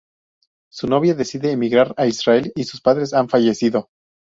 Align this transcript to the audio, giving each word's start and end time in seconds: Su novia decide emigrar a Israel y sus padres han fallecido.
Su 0.71 0.87
novia 0.87 1.13
decide 1.13 1.51
emigrar 1.51 1.93
a 1.95 2.07
Israel 2.07 2.51
y 2.55 2.63
sus 2.63 2.81
padres 2.81 3.13
han 3.13 3.29
fallecido. 3.29 3.91